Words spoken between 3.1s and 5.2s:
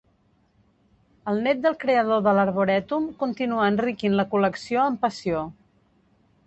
continua enriquint la col·lecció amb